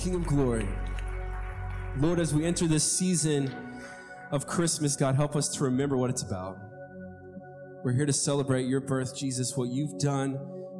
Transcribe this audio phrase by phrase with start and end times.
[0.00, 0.66] King of glory.
[1.98, 3.54] Lord, as we enter this season
[4.30, 6.56] of Christmas, God, help us to remember what it's about.
[7.84, 10.38] We're here to celebrate your birth, Jesus, what you've done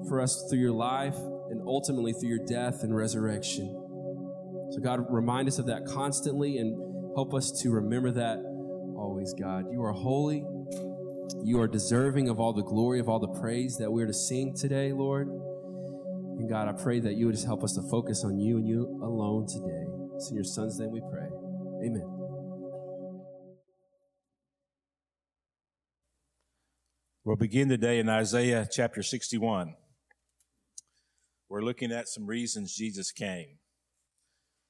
[0.09, 1.17] for us through your life
[1.51, 3.67] and ultimately through your death and resurrection.
[4.71, 8.39] So, God, remind us of that constantly and help us to remember that
[8.97, 9.67] always, God.
[9.71, 10.47] You are holy.
[11.45, 14.55] You are deserving of all the glory, of all the praise that we're to sing
[14.55, 15.29] today, Lord.
[16.41, 18.67] And God, I pray that you would just help us to focus on you and
[18.67, 19.85] you alone today.
[20.17, 21.29] It's in your son's name we pray.
[21.85, 22.09] Amen.
[27.25, 29.75] We'll begin today in Isaiah chapter 61.
[31.51, 33.59] We're looking at some reasons Jesus came.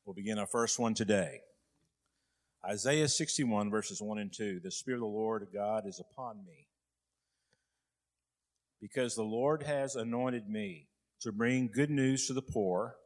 [0.04, 1.38] We'll begin our first one today.
[2.68, 4.58] Isaiah 61, verses 1 and 2.
[4.64, 6.66] The Spirit of the Lord God is upon me,
[8.80, 10.88] because the Lord has anointed me
[11.20, 12.96] to bring good news to the poor.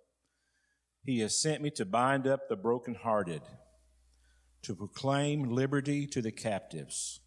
[1.04, 3.42] He has sent me to bind up the brokenhearted,
[4.62, 7.20] to proclaim liberty to the captives,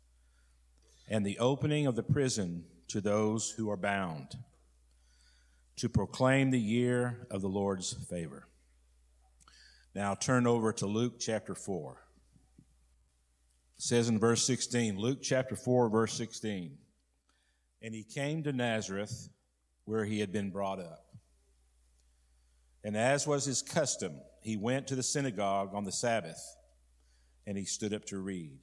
[1.08, 4.38] and the opening of the prison to those who are bound,
[5.76, 8.48] to proclaim the year of the Lord's favor.
[9.94, 11.98] Now turn over to Luke chapter 4.
[13.78, 16.78] It says in verse 16, Luke chapter 4, verse 16,
[17.84, 19.30] and he came to Nazareth
[19.88, 21.06] where he had been brought up.
[22.84, 26.42] And as was his custom, he went to the synagogue on the Sabbath
[27.48, 28.60] and he stood up to read.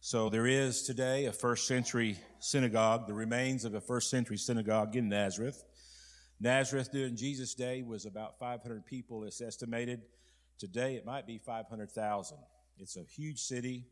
[0.00, 4.96] So there is today a first century synagogue, the remains of a first century synagogue
[4.96, 5.62] in Nazareth.
[6.40, 10.02] Nazareth during Jesus' day was about 500 people, it's estimated.
[10.58, 12.38] Today it might be 500,000.
[12.76, 13.86] It's a huge city.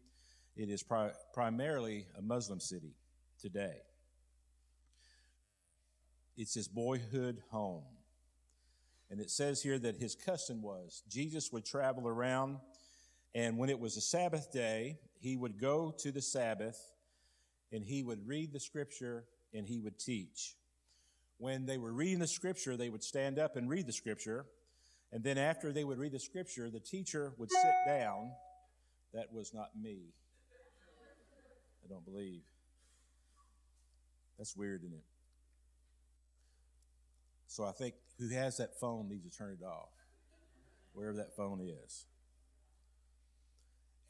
[0.56, 2.96] It is pri- primarily a Muslim city
[3.40, 3.76] today.
[6.36, 7.84] It's his boyhood home.
[9.10, 12.58] And it says here that his custom was Jesus would travel around,
[13.34, 16.78] and when it was a Sabbath day, he would go to the Sabbath
[17.72, 20.56] and he would read the scripture and he would teach.
[21.38, 24.46] When they were reading the scripture, they would stand up and read the scripture.
[25.12, 28.32] And then after they would read the scripture, the teacher would sit down.
[29.14, 30.14] That was not me.
[31.84, 32.42] I don't believe.
[34.38, 35.04] That's weird, isn't it?
[37.56, 39.88] So I think who has that phone needs to turn it off,
[40.92, 42.04] wherever that phone is.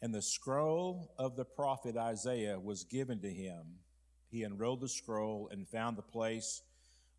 [0.02, 3.62] And the scroll of the prophet Isaiah was given to him.
[4.32, 6.62] He unrolled the scroll and found the place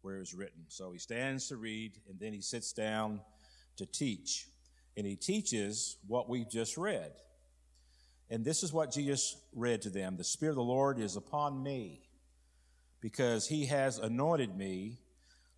[0.01, 0.65] where it was written.
[0.67, 3.21] So he stands to read, and then he sits down
[3.77, 4.47] to teach.
[4.97, 7.13] And he teaches what we just read.
[8.29, 11.63] And this is what Jesus read to them The Spirit of the Lord is upon
[11.63, 12.01] me,
[12.99, 14.97] because he has anointed me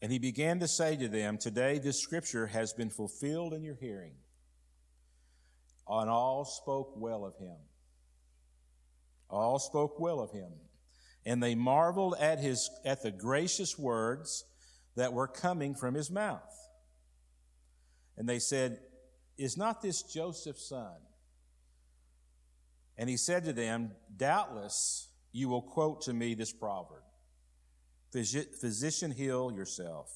[0.00, 3.74] And he began to say to them, Today this scripture has been fulfilled in your
[3.74, 4.14] hearing.
[5.88, 7.56] And all spoke well of him.
[9.30, 10.52] All spoke well of him.
[11.26, 14.44] And they marveled at his at the gracious words
[14.96, 16.54] that were coming from his mouth.
[18.16, 18.78] And they said,
[19.36, 20.96] Is not this Joseph's son?
[22.96, 27.02] And he said to them, Doubtless you will quote to me this proverb
[28.12, 30.10] Physician, heal yourself.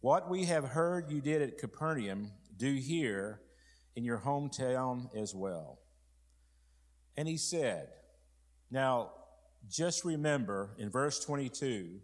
[0.00, 3.40] What we have heard you did at Capernaum, do here
[3.94, 5.78] in your hometown as well.
[7.16, 7.88] And he said,
[8.70, 9.10] Now,
[9.68, 12.00] just remember in verse 22,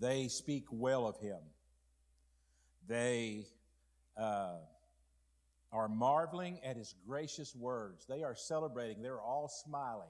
[0.00, 1.38] they speak well of him.
[2.86, 3.46] They
[4.16, 4.56] uh,
[5.72, 8.06] are marveling at his gracious words.
[8.08, 9.02] They are celebrating.
[9.02, 10.08] They're all smiling.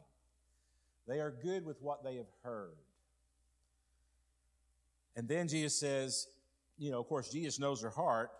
[1.07, 2.77] They are good with what they have heard.
[5.19, 6.29] And then Jesus says,
[6.79, 8.31] you know, of course, Jesus knows their heart.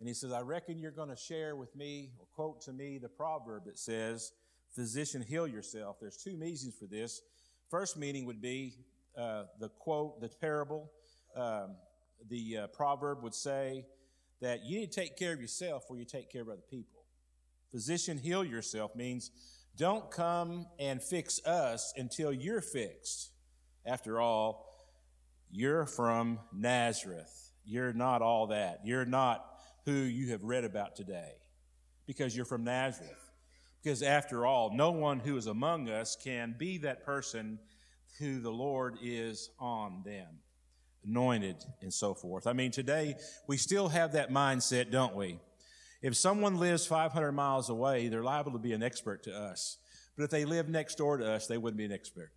[0.00, 2.98] And he says, I reckon you're going to share with me or quote to me
[2.98, 4.32] the proverb that says,
[4.74, 5.98] Physician, heal yourself.
[6.00, 7.22] There's two meanings for this.
[7.70, 8.74] First meaning would be
[9.16, 10.90] uh, the quote, the parable.
[11.36, 11.76] Um,
[12.28, 13.86] the uh, proverb would say
[14.40, 17.04] that you need to take care of yourself before you take care of other people.
[17.70, 19.30] Physician, heal yourself means
[19.76, 23.30] don't come and fix us until you're fixed.
[23.86, 24.65] After all,
[25.50, 27.52] you're from Nazareth.
[27.64, 28.80] You're not all that.
[28.84, 29.44] You're not
[29.84, 31.32] who you have read about today
[32.06, 33.32] because you're from Nazareth.
[33.82, 37.58] Because after all, no one who is among us can be that person
[38.18, 40.26] who the Lord is on them,
[41.04, 42.46] anointed and so forth.
[42.46, 43.16] I mean, today
[43.46, 45.38] we still have that mindset, don't we?
[46.02, 49.78] If someone lives 500 miles away, they're liable to be an expert to us.
[50.16, 52.30] But if they live next door to us, they wouldn't be an expert.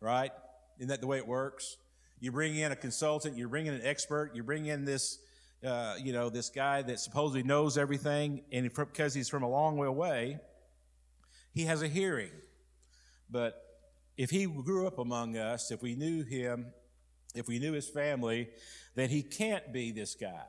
[0.00, 0.32] Right?
[0.80, 1.76] Isn't that the way it works?
[2.20, 5.18] You bring in a consultant, you bring in an expert, you bring in this,
[5.62, 9.76] uh, you know, this guy that supposedly knows everything, and because he's from a long
[9.76, 10.38] way away,
[11.52, 12.30] he has a hearing.
[13.30, 13.62] But
[14.16, 16.72] if he grew up among us, if we knew him,
[17.34, 18.48] if we knew his family,
[18.94, 20.46] then he can't be this guy.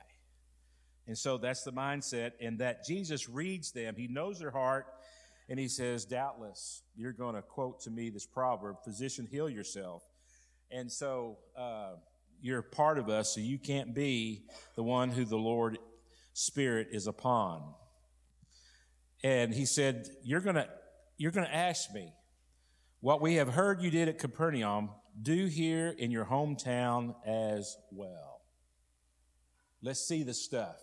[1.07, 3.95] And so that's the mindset, and that Jesus reads them.
[3.97, 4.87] He knows their heart,
[5.49, 10.03] and he says, Doubtless, you're going to quote to me this proverb Physician, heal yourself.
[10.71, 11.95] And so uh,
[12.41, 14.45] you're part of us, so you can't be
[14.75, 15.77] the one who the Lord
[16.33, 17.73] Spirit is upon.
[19.23, 20.67] And he said, You're to
[21.17, 22.11] you're to ask me,
[22.99, 24.89] what we have heard you did at Capernaum,
[25.21, 28.41] do here in your hometown as well.
[29.83, 30.77] Let's see the stuff.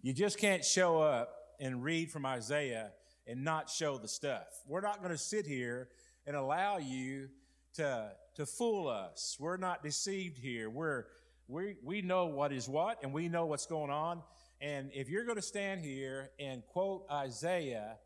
[0.00, 2.90] You just can't show up and read from Isaiah
[3.26, 4.46] and not show the stuff.
[4.66, 5.88] We're not going to sit here
[6.26, 7.28] and allow you
[7.74, 9.36] to, to fool us.
[9.38, 10.70] We're not deceived here.
[10.70, 11.04] We're,
[11.48, 14.22] we, we know what is what and we know what's going on.
[14.60, 17.96] And if you're going to stand here and quote Isaiah,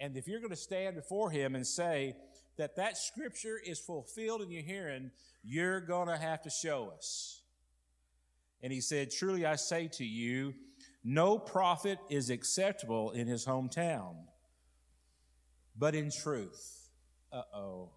[0.00, 2.14] and if you're going to stand before him and say,
[2.56, 5.10] that that scripture is fulfilled in your hearing,
[5.42, 7.42] you're going to have to show us.
[8.62, 10.54] And he said, Truly I say to you,
[11.02, 14.14] no prophet is acceptable in his hometown.
[15.76, 16.88] But in truth,
[17.32, 17.90] uh oh,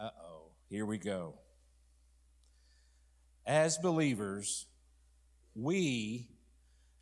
[0.00, 1.34] uh oh, here we go.
[3.46, 4.66] As believers,
[5.54, 6.28] we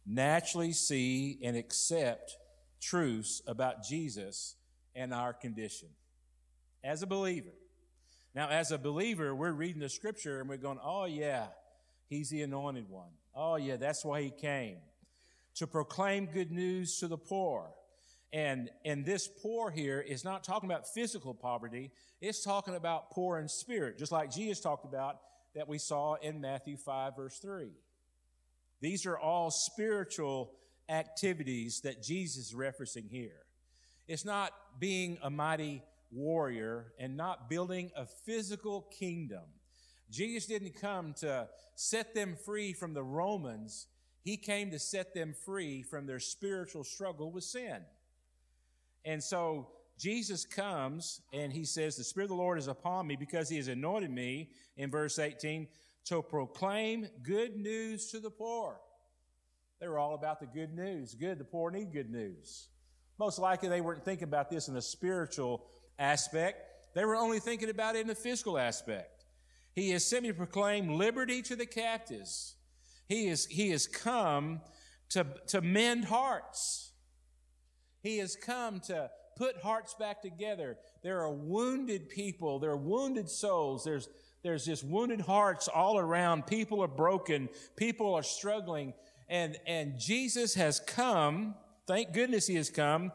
[0.05, 2.37] naturally see and accept
[2.81, 4.57] truths about Jesus
[4.95, 5.89] and our condition
[6.83, 7.53] as a believer.
[8.35, 11.47] Now, as a believer, we're reading the scripture and we're going, oh, yeah,
[12.09, 13.11] he's the anointed one.
[13.35, 14.79] Oh, yeah, that's why he came
[15.57, 17.71] to proclaim good news to the poor.
[18.33, 21.91] And, and this poor here is not talking about physical poverty.
[22.21, 25.21] It's talking about poor in spirit, just like Jesus talked about
[25.55, 27.71] that we saw in Matthew 5 verse 3.
[28.81, 30.53] These are all spiritual
[30.89, 33.43] activities that Jesus is referencing here.
[34.07, 39.43] It's not being a mighty warrior and not building a physical kingdom.
[40.11, 43.87] Jesus didn't come to set them free from the Romans.
[44.23, 47.81] He came to set them free from their spiritual struggle with sin.
[49.05, 49.69] And so
[49.99, 53.57] Jesus comes and he says, The Spirit of the Lord is upon me because he
[53.57, 55.67] has anointed me, in verse 18,
[56.07, 58.81] to proclaim good news to the poor.
[59.81, 61.15] They were all about the good news.
[61.15, 62.69] Good, the poor need good news.
[63.19, 65.65] Most likely they weren't thinking about this in a spiritual
[65.99, 66.95] aspect.
[66.95, 69.25] They were only thinking about it in the physical aspect.
[69.73, 72.55] He has sent me to proclaim liberty to the captives.
[73.09, 74.61] He is, he has come
[75.11, 76.88] to, to mend hearts.
[78.03, 80.79] He has come to put hearts back together.
[81.03, 82.59] There are wounded people.
[82.59, 83.85] There are wounded souls.
[83.85, 84.09] There's,
[84.43, 86.47] there's just wounded hearts all around.
[86.47, 87.49] People are broken.
[87.77, 88.95] People are struggling.
[89.29, 91.55] And, and Jesus has come
[91.89, 93.13] Thank goodness he has come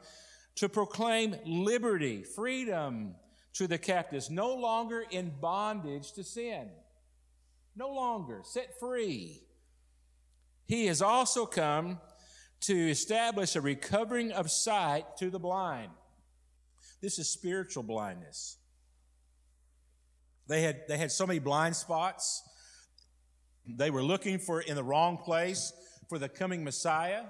[0.55, 3.13] to proclaim liberty, freedom
[3.53, 6.69] to the captives, no longer in bondage to sin.
[7.75, 9.43] No longer set free.
[10.65, 11.99] He has also come
[12.63, 15.91] to establish a recovering of sight to the blind.
[17.01, 18.57] This is spiritual blindness.
[20.47, 22.43] They had, they had so many blind spots.
[23.67, 25.73] They were looking for in the wrong place
[26.09, 27.23] for the coming Messiah.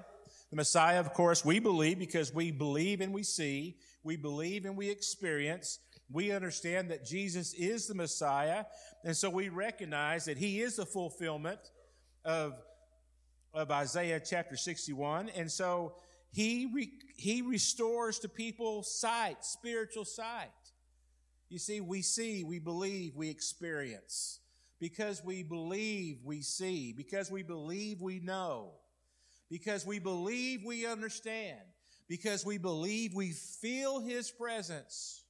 [0.50, 4.78] The Messiah, of course, we believe because we believe and we see, we believe and
[4.78, 5.80] we experience.
[6.12, 8.66] We understand that Jesus is the Messiah,
[9.04, 11.60] and so we recognize that He is the fulfillment
[12.24, 12.54] of,
[13.54, 15.30] of Isaiah chapter 61.
[15.30, 15.96] And so
[16.32, 20.50] He, re, he restores to people sight, spiritual sight.
[21.50, 24.40] You see, we see, we believe, we experience.
[24.80, 26.94] Because we believe, we see.
[26.94, 28.72] Because we believe, we know
[29.54, 31.60] because we believe we understand,
[32.08, 35.24] because we believe we feel His presence.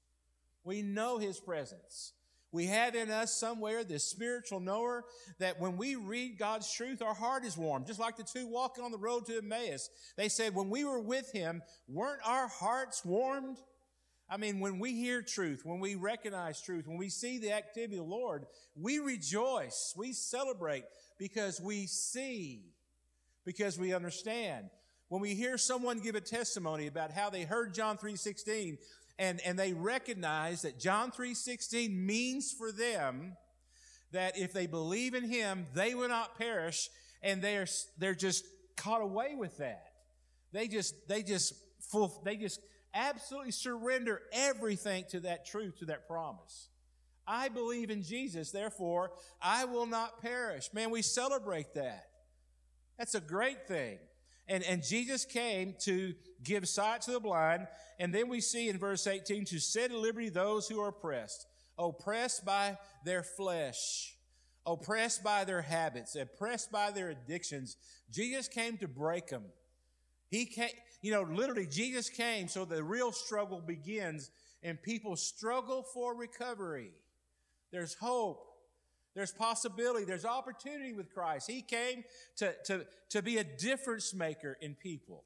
[0.64, 2.14] We know His presence.
[2.54, 5.04] We have in us somewhere this spiritual knower
[5.40, 7.84] that when we read God's truth, our heart is warm.
[7.84, 9.90] Just like the two walking on the road to Emmaus.
[10.16, 13.58] They said, when we were with Him, weren't our hearts warmed?
[14.30, 17.98] I mean, when we hear truth, when we recognize truth, when we see the activity
[17.98, 18.46] of the Lord,
[18.76, 20.86] we rejoice, we celebrate
[21.18, 22.62] because we see
[23.46, 24.70] because we understand.
[25.14, 28.80] when we hear someone give a testimony about how they heard John 3:16
[29.20, 33.38] and, and they recognize that John 3:16 means for them
[34.12, 36.90] that if they believe in him, they will not perish,
[37.22, 37.68] and they're
[37.98, 39.86] they're just caught away with that.
[40.52, 42.60] They just they just full, they just
[42.94, 46.70] absolutely surrender everything to that truth, to that promise.
[47.26, 50.70] I believe in Jesus, therefore I will not perish.
[50.74, 52.08] Man, we celebrate that.
[52.98, 53.98] That's a great thing.
[54.48, 57.68] And, and Jesus came to give sight to the blind.
[58.00, 61.46] And then we see in verse 18 to set at liberty those who are oppressed,
[61.78, 64.16] oppressed by their flesh,
[64.66, 67.78] oppressed by their habits, oppressed by their addictions.
[68.12, 69.44] Jesus came to break them.
[70.30, 70.70] He came,
[71.02, 74.32] you know, literally, Jesus came so the real struggle begins
[74.64, 76.92] and people struggle for recovery.
[77.72, 78.48] There's hope.
[79.16, 80.06] There's possibility.
[80.06, 81.50] There's opportunity with Christ.
[81.50, 82.04] He came
[82.38, 85.24] to, to, to be a difference maker in people.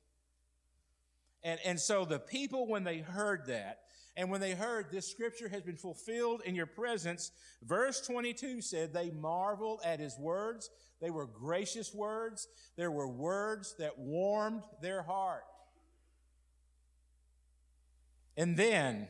[1.43, 3.79] And, and so the people, when they heard that,
[4.17, 8.91] and when they heard this scripture has been fulfilled in your presence, verse 22 said
[8.91, 10.71] they marveled at his words.
[10.99, 12.47] They were gracious words.
[12.77, 15.43] There were words that warmed their heart.
[18.35, 19.07] And then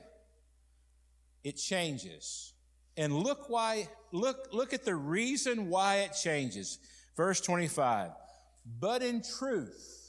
[1.43, 2.53] it changes.
[2.97, 6.79] And look why, look, look at the reason why it changes.
[7.15, 8.11] Verse 25.
[8.79, 10.06] But in truth.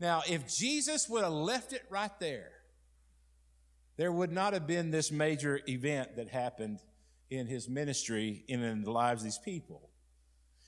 [0.00, 2.50] Now, if Jesus would have left it right there,
[3.96, 6.78] there would not have been this major event that happened
[7.30, 9.90] in his ministry and in the lives of these people.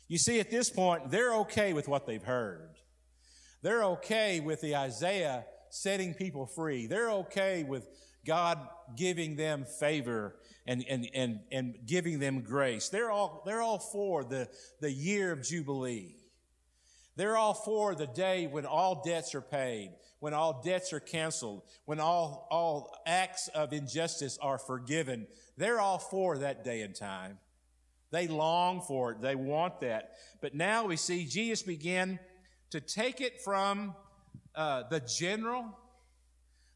[0.08, 2.70] You see, at this point, they're okay with what they've heard.
[3.62, 6.86] They're okay with the Isaiah setting people free.
[6.86, 7.86] They're okay with
[8.26, 8.58] God
[8.96, 10.34] giving them favor
[10.66, 12.88] and, and, and, and giving them grace.
[12.88, 14.48] They're all, they're all for the,
[14.80, 16.16] the year of Jubilee.
[17.20, 21.60] They're all for the day when all debts are paid, when all debts are canceled,
[21.84, 25.26] when all, all acts of injustice are forgiven.
[25.58, 27.36] They're all for that day and time.
[28.10, 29.20] They long for it.
[29.20, 30.12] They want that.
[30.40, 32.18] But now we see Jesus begin
[32.70, 33.94] to take it from
[34.54, 35.66] uh, the general,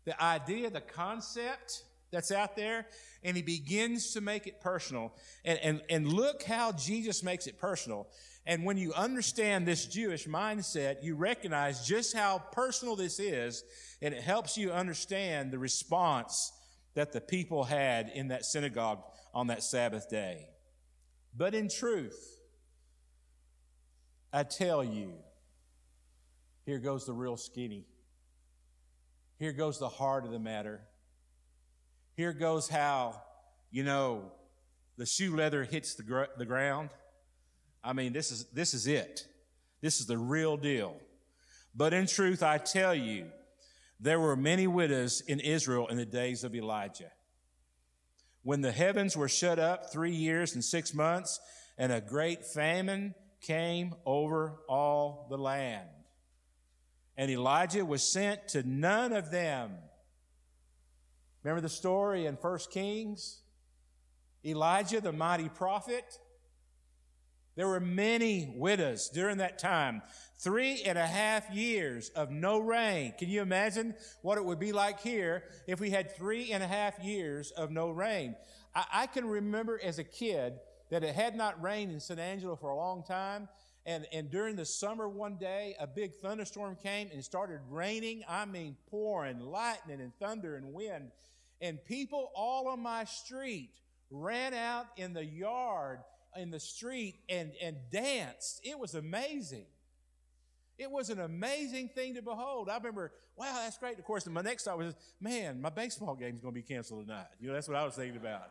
[0.04, 1.84] the idea, the concept,
[2.14, 2.86] that's out there,
[3.22, 5.14] and he begins to make it personal.
[5.44, 8.08] And, and, and look how Jesus makes it personal.
[8.46, 13.64] And when you understand this Jewish mindset, you recognize just how personal this is,
[14.00, 16.52] and it helps you understand the response
[16.94, 19.02] that the people had in that synagogue
[19.34, 20.48] on that Sabbath day.
[21.36, 22.38] But in truth,
[24.32, 25.14] I tell you,
[26.64, 27.86] here goes the real skinny.
[29.38, 30.80] Here goes the heart of the matter.
[32.16, 33.20] Here goes how,
[33.70, 34.30] you know,
[34.96, 36.90] the shoe leather hits the, gr- the ground.
[37.82, 39.26] I mean, this is, this is it.
[39.80, 40.96] This is the real deal.
[41.74, 43.26] But in truth, I tell you,
[43.98, 47.10] there were many widows in Israel in the days of Elijah.
[48.42, 51.40] When the heavens were shut up three years and six months,
[51.76, 55.88] and a great famine came over all the land.
[57.16, 59.72] And Elijah was sent to none of them
[61.44, 63.42] Remember the story in 1 Kings?
[64.44, 66.18] Elijah, the mighty prophet.
[67.54, 70.02] There were many widows during that time.
[70.38, 73.12] Three and a half years of no rain.
[73.18, 76.66] Can you imagine what it would be like here if we had three and a
[76.66, 78.34] half years of no rain?
[78.74, 80.54] I, I can remember as a kid
[80.90, 83.48] that it had not rained in San Angelo for a long time.
[83.86, 88.22] And, and during the summer one day, a big thunderstorm came and started raining.
[88.26, 91.10] I mean, pouring lightning and thunder and wind
[91.64, 93.70] and people all on my street
[94.10, 96.00] ran out in the yard,
[96.36, 98.60] in the street, and, and danced.
[98.62, 99.64] It was amazing.
[100.76, 102.68] It was an amazing thing to behold.
[102.68, 103.98] I remember, wow, that's great.
[103.98, 107.28] Of course, my next thought was, man, my baseball game's going to be canceled tonight.
[107.40, 108.42] You know, that's what I was thinking about.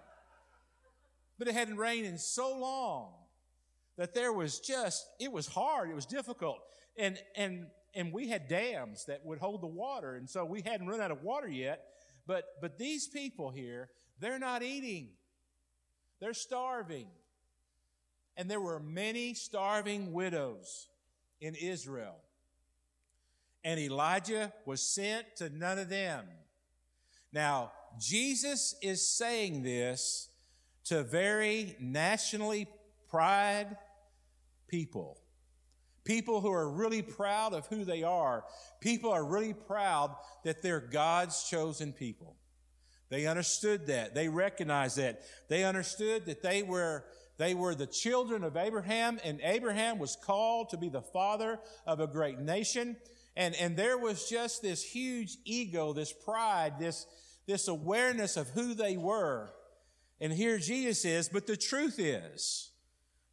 [1.37, 3.11] But it hadn't rained in so long
[3.97, 5.87] that there was just, it was hard.
[5.87, 6.61] It was difficult.
[6.97, 10.15] And, and, and we had dams that would hold the water.
[10.15, 11.92] And so we hadn't run out of water yet.
[12.25, 13.89] But, but these people here,
[14.19, 15.09] they're not eating.
[16.19, 17.07] They're starving.
[18.37, 20.87] And there were many starving widows
[21.41, 22.15] in Israel.
[23.63, 26.25] And Elijah was sent to none of them.
[27.31, 30.29] Now, Jesus is saying this
[30.85, 32.67] to very nationally
[33.09, 33.77] pride
[34.67, 35.19] people.
[36.03, 38.43] People who are really proud of who they are.
[38.81, 42.35] People are really proud that they're God's chosen people.
[43.09, 44.15] They understood that.
[44.15, 45.21] They recognized that.
[45.47, 47.05] They understood that they were
[47.37, 51.99] they were the children of Abraham, and Abraham was called to be the father of
[51.99, 52.95] a great nation.
[53.35, 57.07] And, and there was just this huge ego, this pride, this,
[57.47, 59.51] this awareness of who they were.
[60.21, 62.69] And here Jesus is, but the truth is,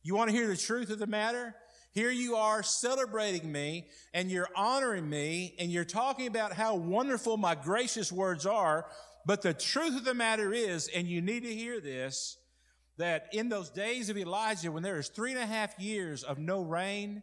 [0.02, 1.54] you want to hear the truth of the matter?
[1.92, 7.36] Here you are celebrating me and you're honoring me and you're talking about how wonderful
[7.36, 8.86] my gracious words are.
[9.26, 12.38] But the truth of the matter is, and you need to hear this,
[12.96, 16.38] that in those days of Elijah, when there was three and a half years of
[16.38, 17.22] no rain,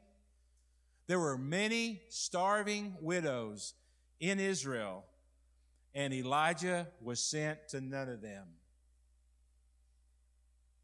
[1.07, 3.73] there were many starving widows
[4.19, 5.05] in Israel,
[5.95, 8.47] and Elijah was sent to none of them.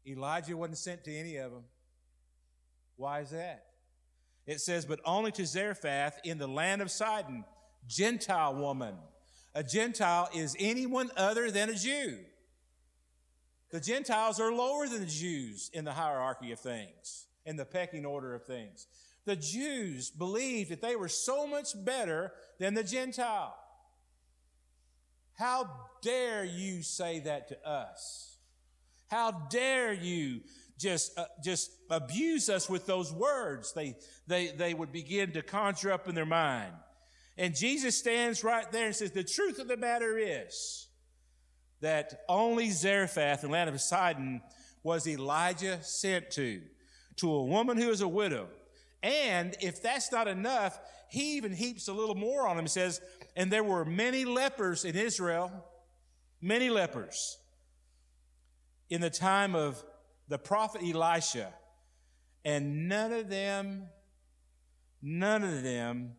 [0.06, 1.64] Elijah wasn't sent to any of them.
[2.96, 3.66] Why is that?
[4.46, 7.44] It says, but only to Zarephath in the land of Sidon,
[7.86, 8.94] Gentile woman.
[9.54, 12.18] A Gentile is anyone other than a Jew.
[13.70, 18.04] The Gentiles are lower than the Jews in the hierarchy of things, in the pecking
[18.04, 18.86] order of things.
[19.24, 23.56] The Jews believed that they were so much better than the Gentile.
[25.32, 25.70] How
[26.02, 28.36] dare you say that to us?
[29.08, 30.40] How dare you
[30.78, 33.94] just, uh, just abuse us with those words they,
[34.26, 36.72] they, they would begin to conjure up in their mind.
[37.36, 40.88] And Jesus stands right there and says, the truth of the matter is
[41.80, 44.40] that only Zarephath, the land of Sidon,
[44.82, 46.60] was Elijah sent to,
[47.16, 48.48] to a woman who is a widow.
[49.02, 50.78] And if that's not enough,
[51.08, 52.64] he even heaps a little more on him.
[52.64, 53.00] He says,
[53.36, 55.50] and there were many lepers in Israel,
[56.40, 57.38] many lepers
[58.90, 59.82] in the time of
[60.28, 61.52] the prophet Elisha,
[62.44, 63.88] and none of them,
[65.02, 66.12] none of them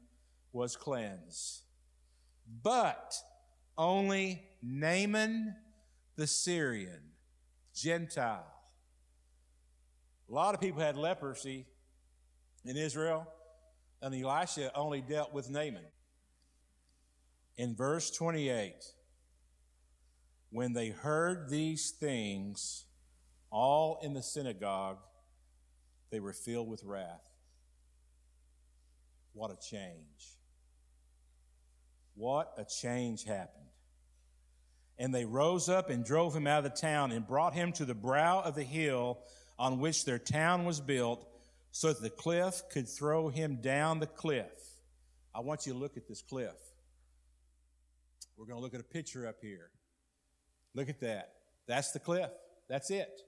[0.52, 1.64] was cleansed.
[2.64, 3.16] But
[3.78, 5.56] only Naaman
[6.16, 7.12] the Syrian,
[7.74, 8.52] Gentile.
[10.30, 11.66] A lot of people had leprosy
[12.64, 13.28] in Israel,
[14.02, 15.86] and Elisha only dealt with Naaman.
[17.58, 18.74] In verse 28,
[20.50, 22.85] when they heard these things,
[23.56, 24.98] all in the synagogue,
[26.12, 27.30] they were filled with wrath.
[29.32, 30.36] What a change.
[32.16, 33.64] What a change happened.
[35.00, 37.86] And they rose up and drove him out of the town and brought him to
[37.86, 39.20] the brow of the hill
[39.58, 41.26] on which their town was built,
[41.72, 44.52] so that the cliff could throw him down the cliff.
[45.34, 46.56] I want you to look at this cliff.
[48.36, 49.70] We're going to look at a picture up here.
[50.74, 51.36] Look at that.
[51.68, 52.32] That's the cliff.
[52.68, 53.22] That's it.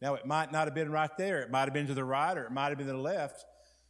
[0.00, 1.40] Now, it might not have been right there.
[1.40, 3.44] It might have been to the right or it might have been to the left,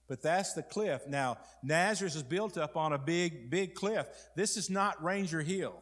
[0.09, 1.07] but that's the cliff.
[1.07, 4.07] Now, Nazareth is built up on a big, big cliff.
[4.35, 5.75] This is not Ranger Hill.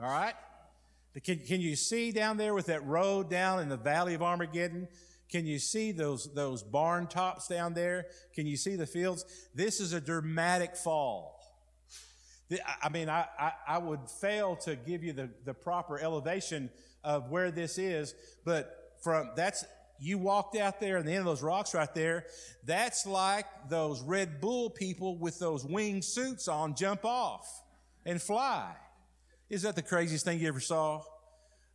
[0.00, 0.34] All right?
[1.22, 4.88] Can, can you see down there with that road down in the valley of Armageddon?
[5.30, 8.06] Can you see those, those barn tops down there?
[8.34, 9.24] Can you see the fields?
[9.54, 11.40] This is a dramatic fall.
[12.82, 16.70] I mean, I, I, I would fail to give you the, the proper elevation
[17.02, 19.64] of where this is, but from that's
[20.00, 22.24] you walked out there and the end of those rocks right there,
[22.64, 27.46] that's like those Red Bull people with those wing suits on jump off
[28.04, 28.74] and fly.
[29.48, 31.02] Is that the craziest thing you ever saw?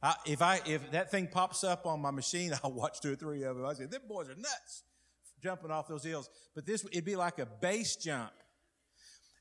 [0.01, 3.15] I, if I if that thing pops up on my machine, I'll watch two or
[3.15, 3.65] three of them.
[3.65, 4.83] I say, them boys are nuts
[5.41, 6.29] jumping off those hills.
[6.55, 8.31] But this it'd be like a base jump.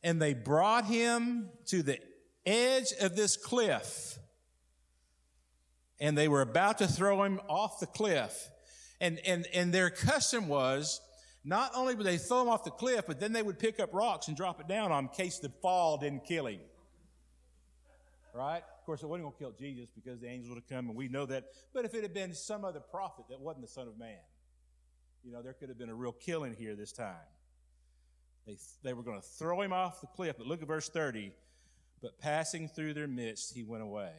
[0.02, 1.98] And they brought him to the
[2.46, 4.18] edge of this cliff
[6.00, 8.50] and they were about to throw him off the cliff.
[9.00, 11.00] And, and, and their custom was
[11.44, 13.94] not only would they throw him off the cliff, but then they would pick up
[13.94, 16.60] rocks and drop it down on in case the fall didn't kill him.
[18.34, 18.58] Right?
[18.58, 20.96] Of course, it wasn't going to kill Jesus because the angels would have come, and
[20.96, 21.44] we know that.
[21.72, 24.18] But if it had been some other prophet that wasn't the Son of Man,
[25.24, 27.14] you know, there could have been a real killing here this time.
[28.46, 30.36] They, they were going to throw him off the cliff.
[30.38, 31.32] But look at verse 30.
[32.00, 34.12] But passing through their midst, he went away.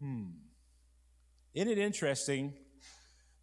[0.00, 0.26] Hmm.
[1.54, 2.54] Isn't it interesting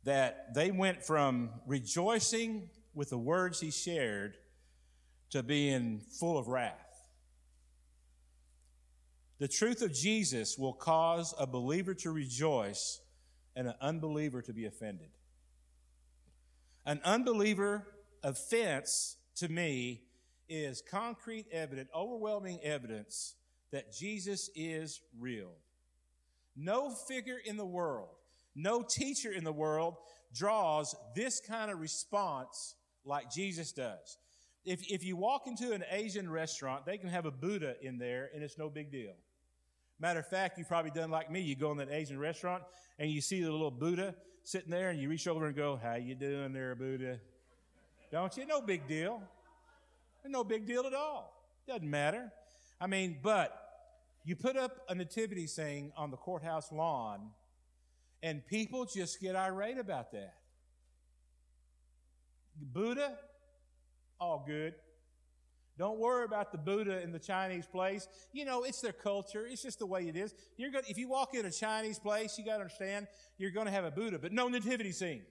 [0.03, 4.37] that they went from rejoicing with the words he shared
[5.31, 7.09] to being full of wrath?
[9.37, 13.01] The truth of Jesus will cause a believer to rejoice
[13.55, 15.09] and an unbeliever to be offended.
[16.85, 17.85] An unbeliever
[18.23, 20.03] offense to me
[20.47, 23.35] is concrete evidence, overwhelming evidence
[23.71, 25.51] that Jesus is real.
[26.55, 28.09] No figure in the world,
[28.55, 29.95] no teacher in the world
[30.33, 34.17] draws this kind of response like Jesus does.
[34.65, 38.29] If, if you walk into an Asian restaurant, they can have a Buddha in there
[38.33, 39.13] and it's no big deal.
[39.99, 41.41] Matter of fact, you've probably done like me.
[41.41, 42.63] You go in that Asian restaurant
[42.97, 45.95] and you see the little Buddha sitting there and you reach over and go, how
[45.95, 47.19] you doing there, Buddha?
[48.11, 48.45] Don't you?
[48.45, 49.21] No big deal.
[50.25, 51.31] No big deal at all.
[51.67, 52.31] Doesn't matter.
[52.81, 53.64] I mean, but
[54.25, 57.29] you put up a nativity scene on the courthouse lawn
[58.23, 60.33] and people just get irate about that.
[62.59, 63.13] Buddha,
[64.19, 64.73] all good.
[65.77, 68.07] Don't worry about the Buddha in the Chinese place.
[68.31, 69.45] You know, it's their culture.
[69.45, 70.33] It's just the way it is.
[70.57, 73.07] You're going if you walk in a Chinese place, you got to understand
[73.37, 75.21] you're going to have a Buddha, but no nativity scene.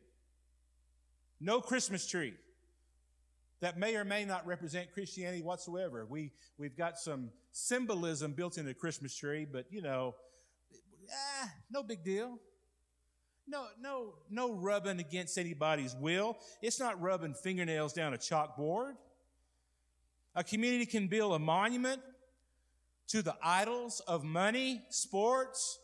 [1.41, 2.35] No Christmas tree.
[3.65, 6.05] That may or may not represent Christianity whatsoever.
[6.05, 10.17] We, we've got some symbolism built into the Christmas tree, but you know,
[11.11, 12.39] ah, no big deal.
[13.49, 16.37] No, no, no rubbing against anybody's will.
[16.61, 18.97] It's not rubbing fingernails down a chalkboard.
[20.35, 22.03] A community can build a monument
[23.09, 25.79] to the idols of money, sports,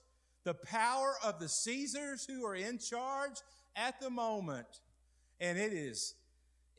[0.45, 3.39] the power of the Caesars who are in charge
[3.75, 4.67] at the moment.
[5.41, 6.15] And it is,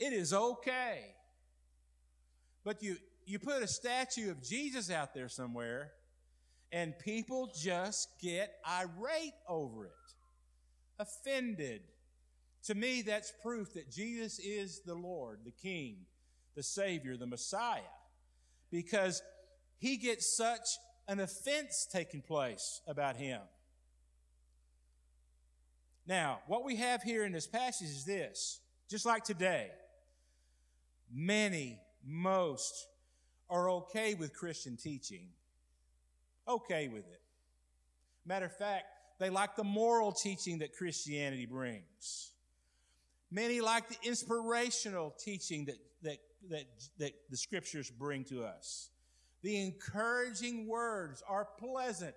[0.01, 1.03] it is okay.
[2.63, 5.91] But you, you put a statue of Jesus out there somewhere
[6.71, 9.91] and people just get irate over it,
[10.99, 11.81] offended.
[12.63, 15.97] To me, that's proof that Jesus is the Lord, the King,
[16.55, 17.81] the Savior, the Messiah,
[18.71, 19.21] because
[19.77, 20.67] he gets such
[21.07, 23.41] an offense taking place about him.
[26.07, 29.69] Now, what we have here in this passage is this just like today,
[31.13, 32.87] many, most
[33.49, 35.27] are okay with Christian teaching.
[36.47, 37.21] Okay with it.
[38.25, 38.85] Matter of fact,
[39.19, 42.31] they like the moral teaching that Christianity brings.
[43.29, 46.17] Many like the inspirational teaching that that,
[46.49, 46.65] that,
[46.99, 48.89] that the scriptures bring to us.
[49.43, 52.15] The encouraging words are pleasant.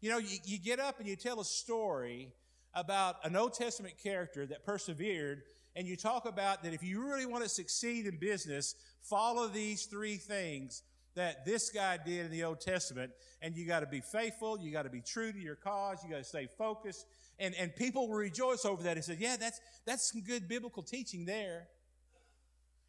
[0.00, 2.32] You know, you, you get up and you tell a story
[2.74, 5.42] about an Old Testament character that persevered,
[5.76, 9.84] and you talk about that if you really want to succeed in business, follow these
[9.84, 10.82] three things
[11.14, 14.72] that this guy did in the Old Testament, and you got to be faithful, you
[14.72, 17.06] got to be true to your cause, you got to stay focused,
[17.38, 20.82] and, and people will rejoice over that and say, yeah, that's, that's some good biblical
[20.82, 21.68] teaching there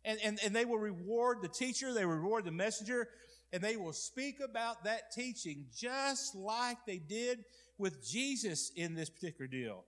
[0.08, 3.10] and, and, and they will reward the teacher, they reward the messenger,
[3.52, 7.44] and they will speak about that teaching just like they did
[7.78, 9.84] with Jesus in this particular deal.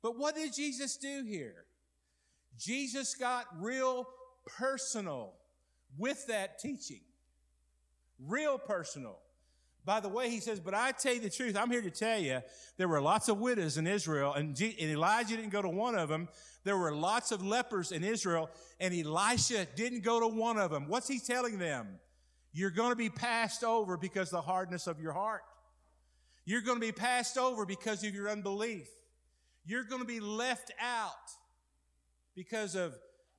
[0.00, 1.64] But what did Jesus do here?
[2.58, 4.06] Jesus got real
[4.46, 5.34] personal
[5.98, 7.00] with that teaching.
[8.18, 9.18] Real personal.
[9.84, 11.56] By the way, he says, but I tell you the truth.
[11.56, 12.40] I'm here to tell you
[12.76, 16.08] there were lots of widows in Israel and, and Elijah didn't go to one of
[16.08, 16.28] them.
[16.62, 20.86] There were lots of lepers in Israel and Elisha didn't go to one of them.
[20.86, 21.98] What's he telling them?
[22.52, 25.42] You're going to be passed over because of the hardness of your heart.
[26.44, 28.88] You're going to be passed over because of your unbelief.
[29.64, 31.10] You're going to be left out
[32.34, 32.94] because of,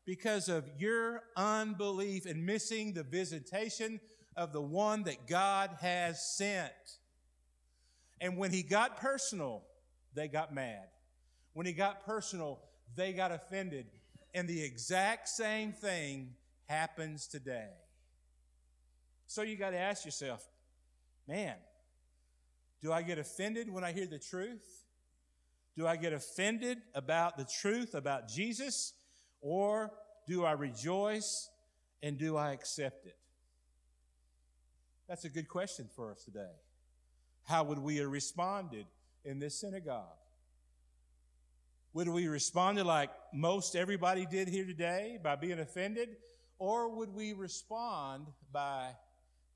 [0.06, 4.00] because of your unbelief and missing the visitation
[4.36, 6.72] of the one that God has sent.
[8.20, 9.64] And when he got personal,
[10.14, 10.88] they got mad.
[11.54, 12.60] When he got personal,
[12.96, 13.88] they got offended.
[14.34, 17.70] And the exact same thing happens today.
[19.28, 20.48] So you got to ask yourself,
[21.28, 21.56] man,
[22.82, 24.83] do I get offended when I hear the truth?
[25.76, 28.94] Do I get offended about the truth about Jesus?
[29.42, 29.92] Or
[30.28, 31.50] do I rejoice
[32.02, 33.18] and do I accept it?
[35.08, 36.52] That's a good question for us today.
[37.44, 38.86] How would we have responded
[39.26, 40.18] in this synagogue?
[41.94, 46.10] Would we respond like most everybody did here today by being offended?
[46.58, 48.90] Or would we respond by,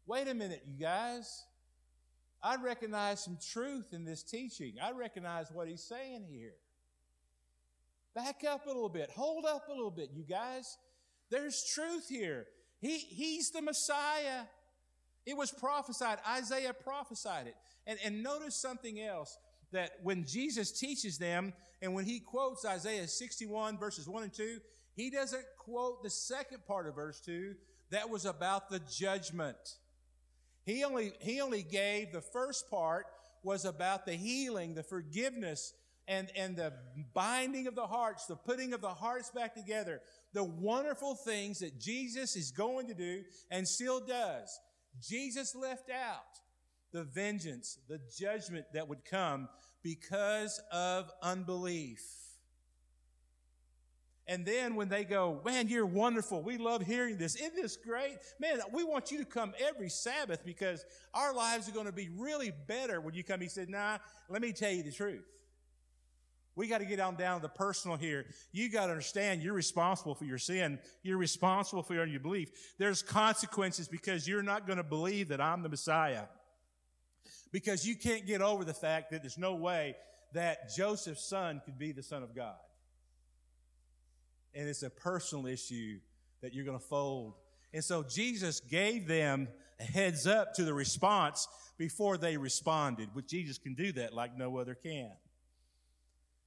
[0.06, 1.46] wait a minute, you guys,
[2.42, 4.76] I recognize some truth in this teaching.
[4.82, 6.54] I recognize what he's saying here.
[8.16, 9.12] Back up a little bit.
[9.12, 10.78] Hold up a little bit, you guys.
[11.30, 12.46] There's truth here.
[12.80, 14.44] He, he's the Messiah.
[15.26, 16.20] It was prophesied.
[16.28, 17.56] Isaiah prophesied it.
[17.86, 19.38] And, and notice something else
[19.72, 24.60] that when Jesus teaches them and when he quotes Isaiah 61 verses 1 and 2,
[24.96, 27.56] he doesn't quote the second part of verse 2
[27.90, 29.76] that was about the judgment.
[30.68, 33.06] He only, he only gave the first part
[33.42, 35.74] was about the healing, the forgiveness,
[36.10, 36.74] and, and the
[37.14, 40.02] binding of the hearts, the putting of the hearts back together,
[40.34, 44.60] the wonderful things that Jesus is going to do and still does.
[45.02, 46.42] Jesus left out
[46.92, 49.48] the vengeance, the judgment that would come
[49.82, 52.02] because of unbelief.
[54.30, 56.42] And then when they go, man, you're wonderful.
[56.42, 57.36] We love hearing this.
[57.36, 58.18] Isn't this great?
[58.40, 62.10] Man, we want you to come every Sabbath because our lives are going to be
[62.10, 63.40] really better when you come.
[63.40, 65.24] He said, nah, let me tell you the truth.
[66.56, 68.26] We got to get on down to the personal here.
[68.52, 70.80] You got to understand you're responsible for your sin.
[71.04, 72.50] You're responsible for your belief.
[72.78, 76.24] There's consequences because you're not going to believe that I'm the Messiah.
[77.54, 79.96] Because you can't get over the fact that there's no way
[80.34, 82.56] that Joseph's son could be the son of God
[84.58, 86.00] and it's a personal issue
[86.42, 87.36] that you're going to fold.
[87.74, 89.48] And so Jesus gave them
[89.80, 94.36] a heads up to the response before they responded, which Jesus can do that like
[94.36, 95.12] no other can.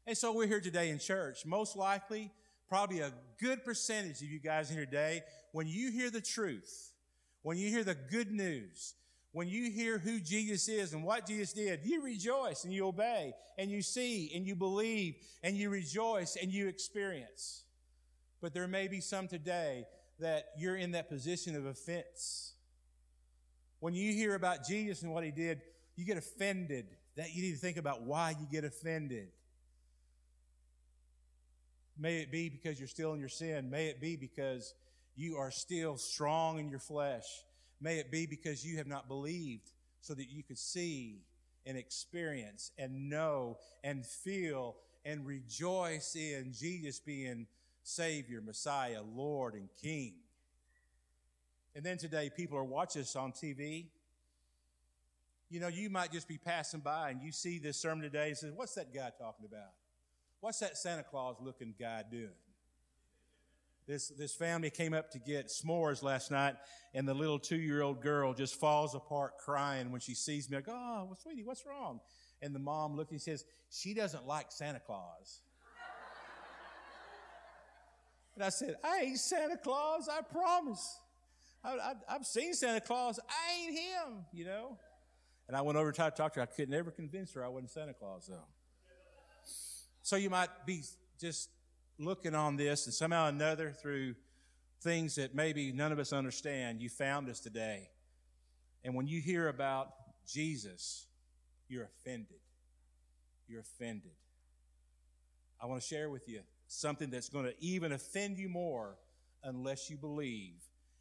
[0.06, 1.46] And so we're here today in church.
[1.46, 2.32] Most likely,
[2.68, 6.92] probably a good percentage of you guys here today, when you hear the truth,
[7.42, 8.94] when you hear the good news,
[9.32, 13.34] when you hear who Jesus is and what Jesus did, you rejoice and you obey
[13.56, 17.62] and you see and you believe and you rejoice and you experience.
[18.40, 19.86] But there may be some today
[20.18, 22.52] that you're in that position of offense.
[23.80, 25.62] When you hear about Jesus and what he did,
[25.96, 26.86] you get offended.
[27.16, 29.28] That you need to think about why you get offended.
[31.98, 33.68] May it be because you're still in your sin.
[33.68, 34.74] May it be because
[35.16, 37.26] you are still strong in your flesh.
[37.80, 41.22] May it be because you have not believed so that you could see
[41.66, 47.46] and experience and know and feel and rejoice in Jesus being
[47.82, 50.14] Savior, Messiah, Lord, and King.
[51.74, 53.86] And then today, people are watching us on TV.
[55.48, 58.36] You know, you might just be passing by and you see this sermon today and
[58.36, 59.72] say, What's that guy talking about?
[60.40, 62.30] What's that Santa Claus looking guy doing?
[63.86, 66.54] This, this family came up to get s'mores last night,
[66.94, 70.60] and the little two year old girl just falls apart crying when she sees me.
[70.60, 72.00] Go, Oh, well, sweetie, what's wrong?
[72.40, 75.40] And the mom looks and says, She doesn't like Santa Claus.
[78.40, 80.98] And I said, I ain't Santa Claus, I promise.
[81.62, 83.20] I, have seen Santa Claus.
[83.28, 84.78] I ain't him, you know.
[85.46, 86.40] And I went over to talk to her.
[86.40, 88.46] I could never convince her I wasn't Santa Claus, though.
[90.00, 90.80] So you might be
[91.20, 91.50] just
[91.98, 94.14] looking on this, and somehow or another, through
[94.80, 97.90] things that maybe none of us understand, you found us today.
[98.84, 99.92] And when you hear about
[100.26, 101.04] Jesus,
[101.68, 102.40] you're offended.
[103.48, 104.12] You're offended.
[105.62, 108.96] I want to share with you something that's going to even offend you more
[109.42, 110.54] unless you believe,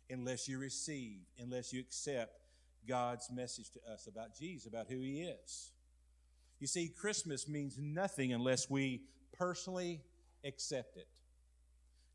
[0.09, 2.41] unless you receive, unless you accept
[2.87, 5.71] God's message to us about Jesus, about who He is.
[6.59, 9.03] You see, Christmas means nothing unless we
[9.37, 10.01] personally
[10.43, 11.07] accept it.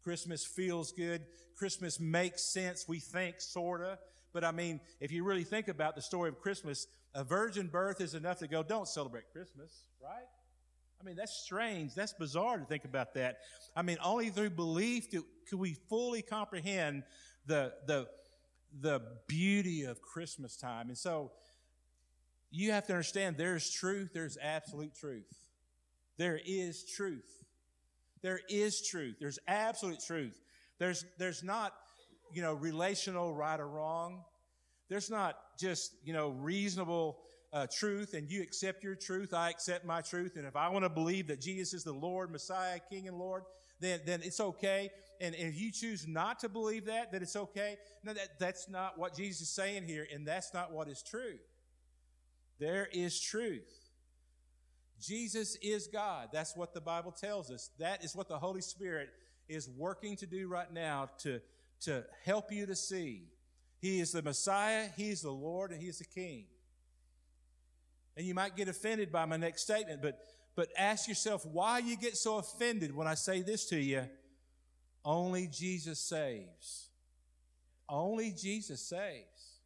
[0.02, 1.24] Christmas feels good.
[1.56, 3.98] Christmas makes sense, we think, sorta.
[4.32, 8.00] But I mean, if you really think about the story of Christmas, a virgin birth
[8.00, 10.26] is enough to go, don't celebrate Christmas, right?
[11.04, 11.94] I mean, that's strange.
[11.94, 13.40] That's bizarre to think about that.
[13.76, 17.02] I mean, only through belief do, we fully comprehend
[17.46, 18.08] the, the,
[18.80, 20.88] the beauty of Christmas time.
[20.88, 21.32] And so
[22.50, 25.30] you have to understand there's truth, there's absolute truth.
[26.16, 27.44] There is truth.
[28.22, 29.16] There is truth.
[29.20, 30.40] There's absolute truth.
[30.78, 31.74] There's, there's not,
[32.32, 34.22] you know, relational right or wrong.
[34.88, 37.18] There's not just, you know, reasonable
[37.54, 40.36] uh, truth and you accept your truth, I accept my truth.
[40.36, 43.44] And if I want to believe that Jesus is the Lord, Messiah, King, and Lord,
[43.80, 44.90] then, then it's okay.
[45.20, 47.76] And, and if you choose not to believe that, then it's okay.
[48.02, 51.38] No, that, that's not what Jesus is saying here, and that's not what is true.
[52.58, 53.90] There is truth.
[55.00, 56.30] Jesus is God.
[56.32, 57.70] That's what the Bible tells us.
[57.78, 59.10] That is what the Holy Spirit
[59.48, 61.40] is working to do right now to,
[61.82, 63.28] to help you to see.
[63.80, 66.46] He is the Messiah, He is the Lord, and He is the King.
[68.16, 70.18] And you might get offended by my next statement, but,
[70.54, 74.04] but ask yourself why you get so offended when I say this to you.
[75.04, 76.88] Only Jesus saves.
[77.88, 79.58] Only Jesus saves.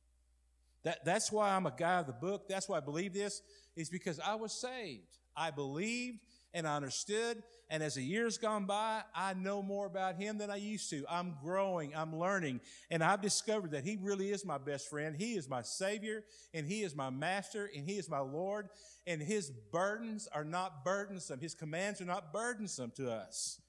[0.85, 2.49] That, that's why I'm a guy of the book.
[2.49, 3.43] That's why I believe this,
[3.77, 5.19] is because I was saved.
[5.37, 6.19] I believed
[6.55, 7.43] and I understood.
[7.71, 11.05] And as the years gone by, I know more about him than I used to.
[11.09, 15.15] I'm growing, I'm learning, and I've discovered that he really is my best friend.
[15.15, 18.71] He is my savior, and he is my master, and he is my Lord.
[19.07, 21.41] And his burdens are not burdensome.
[21.41, 23.61] His commands are not burdensome to us.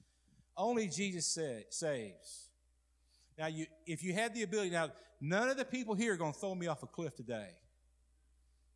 [0.55, 1.37] Only Jesus
[1.69, 2.49] saves.
[3.37, 6.33] Now, you, if you had the ability, now, none of the people here are going
[6.33, 7.49] to throw me off a cliff today.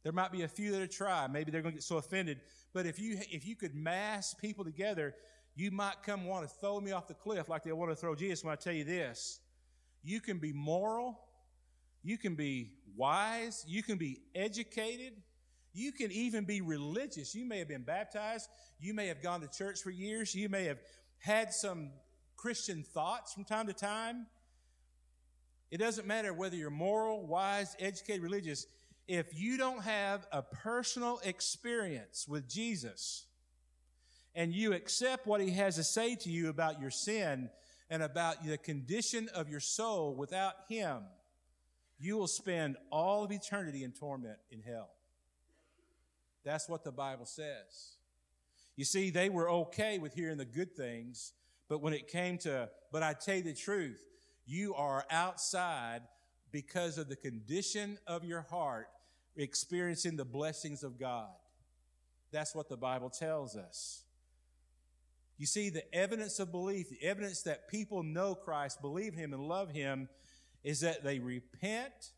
[0.04, 1.28] There might be a few that are try.
[1.28, 2.42] Maybe they're going to get so offended.
[2.74, 5.16] But if you if you could mass people together,
[5.56, 8.16] you might come want to throw me off the cliff like they want to throw
[8.16, 8.44] Jesus.
[8.44, 9.40] When I tell you this,
[10.04, 11.20] you can be moral,
[12.04, 15.14] you can be wise, you can be educated,
[15.74, 17.34] you can even be religious.
[17.34, 20.66] You may have been baptized, you may have gone to church for years, you may
[20.66, 20.80] have
[21.20, 21.92] had some
[22.36, 24.26] Christian thoughts from time to time.
[25.72, 28.68] It doesn't matter whether you're moral, wise, educated, religious.
[29.08, 33.26] If you don't have a personal experience with Jesus
[34.34, 37.50] and you accept what he has to say to you about your sin
[37.90, 41.04] and about the condition of your soul without him,
[42.00, 44.90] you will spend all of eternity in torment in hell.
[46.44, 47.98] That's what the Bible says.
[48.76, 51.34] You see, they were okay with hearing the good things,
[51.70, 54.02] but when it came to, but I tell you the truth,
[54.46, 56.02] you are outside
[56.54, 58.88] because of the condition of your heart,
[59.36, 61.28] experiencing the blessings of God.
[62.32, 64.04] That's what the Bible tells us.
[65.38, 69.44] You see, the evidence of belief, the evidence that people know Christ, believe Him, and
[69.44, 70.08] love Him
[70.64, 72.12] is that they repent,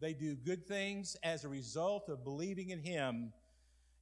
[0.00, 3.32] they do good things as a result of believing in Him,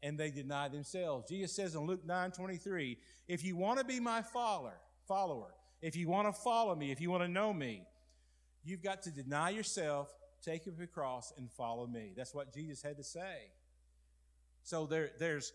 [0.02, 1.28] and they deny themselves.
[1.28, 5.96] Jesus says in Luke 9 23, if you want to be my follower, follower, if
[5.96, 7.87] you want to follow me, if you want to know me,
[8.68, 10.08] you've got to deny yourself,
[10.44, 12.12] take up your cross, and follow me.
[12.16, 13.50] That's what Jesus had to say.
[14.62, 15.52] So there, there's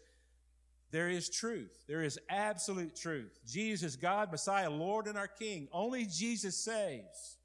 [0.92, 1.76] there is truth.
[1.88, 3.40] There is absolute truth.
[3.48, 5.68] Jesus, God, Messiah, Lord, and our King.
[5.72, 7.38] Only Jesus saves.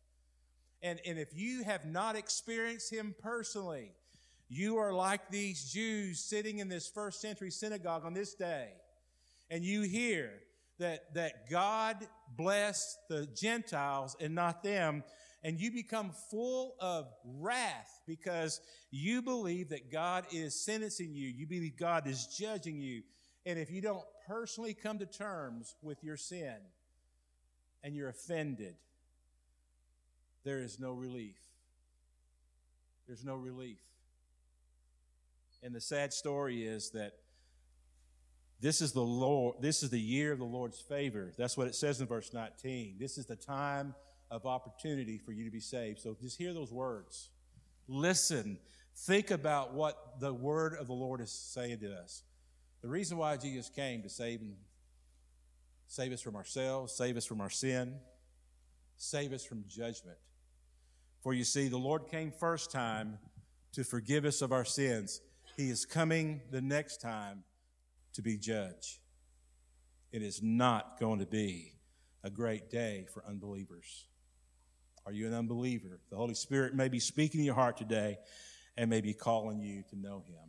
[0.82, 3.92] And, and if you have not experienced Him personally,
[4.50, 8.68] you are like these Jews sitting in this first century synagogue on this day,
[9.50, 10.30] and you hear
[10.78, 15.04] that, that God blessed the Gentiles and not them,
[15.42, 21.28] and you become full of wrath because you believe that God is sentencing you.
[21.28, 23.02] You believe God is judging you.
[23.46, 26.56] And if you don't personally come to terms with your sin
[27.84, 28.74] and you're offended,
[30.44, 31.38] there is no relief.
[33.06, 33.78] There's no relief.
[35.62, 37.12] And the sad story is that
[38.60, 41.32] this is the Lord, this is the year of the Lord's favor.
[41.38, 42.96] That's what it says in verse 19.
[42.98, 43.94] This is the time
[44.30, 46.00] of opportunity for you to be saved.
[46.00, 47.30] So just hear those words.
[47.86, 48.58] Listen.
[49.06, 52.24] Think about what the word of the Lord is saying to us.
[52.82, 54.56] The reason why Jesus came to save and
[55.86, 57.94] save us from ourselves, save us from our sin,
[58.96, 60.18] save us from judgment.
[61.22, 63.18] For you see, the Lord came first time
[63.72, 65.20] to forgive us of our sins.
[65.56, 67.44] He is coming the next time
[68.14, 69.00] to be judge.
[70.10, 71.74] It is not going to be
[72.24, 74.06] a great day for unbelievers.
[75.08, 76.00] Are you an unbeliever?
[76.10, 78.18] The Holy Spirit may be speaking in your heart today
[78.76, 80.48] and may be calling you to know Him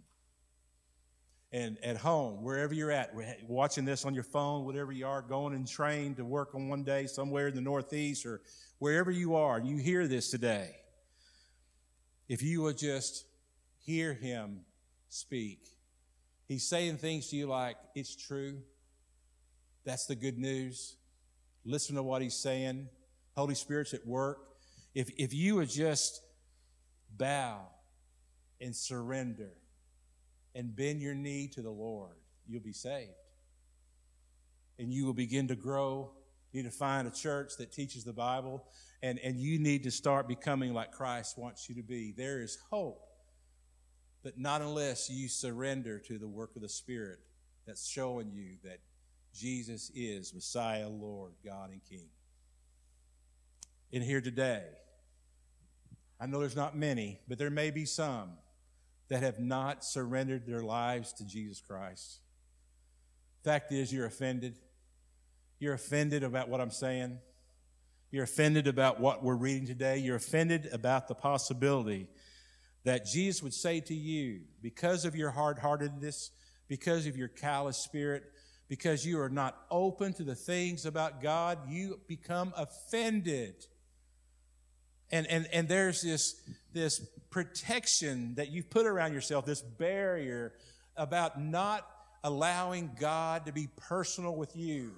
[1.52, 3.12] and at home, wherever you're at,
[3.48, 6.84] watching this on your phone, whatever you are, going and train to work on one
[6.84, 8.42] day somewhere in the Northeast or
[8.78, 10.76] wherever you are, you hear this today,
[12.28, 13.26] if you would just
[13.80, 14.60] hear him
[15.10, 15.66] speak,
[16.48, 18.60] he's saying things to you like, it's true.
[19.86, 20.98] That's the good news.
[21.66, 22.90] Listen to what he's saying.
[23.36, 24.49] Holy Spirit's at work.
[24.94, 26.22] If, if you would just
[27.18, 27.68] bow
[28.62, 29.52] and surrender,
[30.56, 32.16] and bend your knee to the Lord,
[32.48, 33.12] you'll be saved.
[34.78, 36.12] And you will begin to grow.
[36.52, 38.66] You need to find a church that teaches the Bible,
[39.04, 42.12] and, and you need to start becoming like Christ wants you to be.
[42.12, 43.08] There is hope,
[44.24, 47.20] but not unless you surrender to the work of the Spirit
[47.68, 48.80] that's showing you that
[49.34, 52.10] Jesus is Messiah, Lord, God, and King.
[53.92, 54.64] In here today,
[56.20, 58.34] I know there's not many, but there may be some
[59.08, 62.20] that have not surrendered their lives to Jesus Christ.
[63.44, 64.60] Fact is, you're offended.
[65.58, 67.18] You're offended about what I'm saying.
[68.12, 69.98] You're offended about what we're reading today.
[69.98, 72.08] You're offended about the possibility
[72.84, 76.32] that Jesus would say to you, because of your hard heartedness,
[76.68, 78.24] because of your callous spirit,
[78.68, 83.66] because you are not open to the things about God, you become offended.
[85.12, 86.40] And, and, and there's this,
[86.74, 90.54] this protection that you've put around yourself, this barrier
[90.96, 91.88] about not
[92.24, 94.92] allowing God to be personal with you.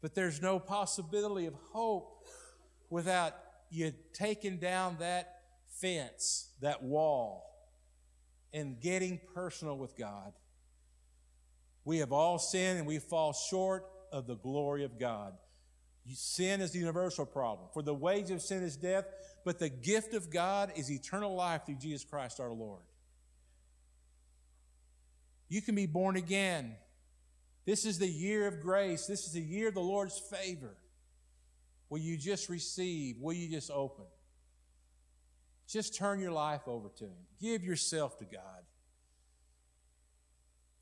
[0.00, 2.26] But there's no possibility of hope
[2.90, 3.34] without
[3.70, 7.48] you taking down that fence, that wall,
[8.52, 10.32] and getting personal with God.
[11.84, 15.34] We have all sinned and we fall short of the glory of God.
[16.10, 17.68] Sin is the universal problem.
[17.72, 19.04] For the wage of sin is death,
[19.44, 22.82] but the gift of God is eternal life through Jesus Christ our Lord.
[25.48, 26.74] You can be born again.
[27.64, 29.06] This is the year of grace.
[29.06, 30.76] This is the year of the Lord's favor.
[31.88, 33.16] Will you just receive?
[33.20, 34.06] Will you just open?
[35.68, 37.26] Just turn your life over to Him.
[37.40, 38.62] Give yourself to God.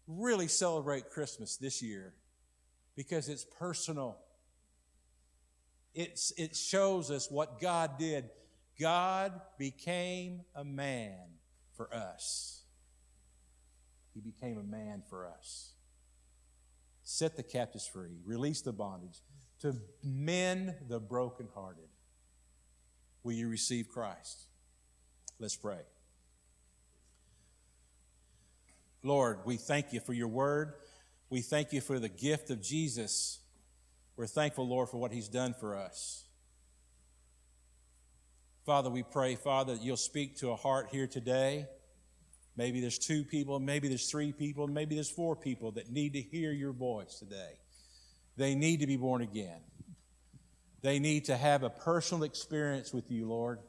[0.07, 2.15] Really celebrate Christmas this year
[2.97, 4.17] because it's personal.
[5.95, 8.31] It's, it shows us what God did.
[8.79, 11.19] God became a man
[11.77, 12.63] for us.
[14.15, 15.73] He became a man for us.
[17.03, 19.19] Set the captives free, release the bondage,
[19.61, 21.89] to mend the brokenhearted.
[23.23, 24.45] Will you receive Christ?
[25.39, 25.81] Let's pray.
[29.03, 30.75] Lord, we thank you for your word.
[31.31, 33.40] We thank you for the gift of Jesus.
[34.21, 36.27] We're thankful, Lord, for what he's done for us.
[38.67, 41.67] Father, we pray, Father, that you'll speak to a heart here today.
[42.55, 46.21] Maybe there's two people, maybe there's three people, maybe there's four people that need to
[46.21, 47.61] hear your voice today.
[48.37, 49.63] They need to be born again.
[50.83, 53.61] They need to have a personal experience with you, Lord.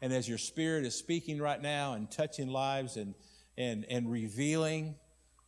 [0.00, 3.16] And as your spirit is speaking right now and touching lives and,
[3.58, 4.94] and, and revealing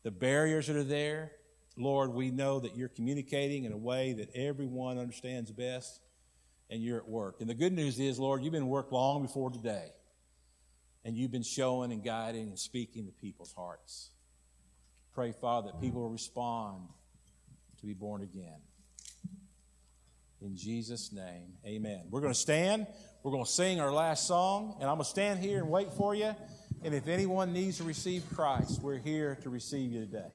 [0.02, 1.30] the barriers that are there,
[1.78, 6.00] Lord, we know that you're communicating in a way that everyone understands best
[6.68, 7.40] and you're at work.
[7.40, 9.92] And the good news is, Lord, you've been at work long before today.
[11.04, 14.10] And you've been showing and guiding and speaking to people's hearts.
[15.14, 16.82] Pray, Father, that people will respond
[17.80, 18.60] to be born again.
[20.42, 22.02] In Jesus' name, amen.
[22.10, 22.88] We're going to stand.
[23.22, 24.74] We're going to sing our last song.
[24.80, 26.34] And I'm going to stand here and wait for you.
[26.82, 30.28] And if anyone needs to receive Christ, we're here to receive you today.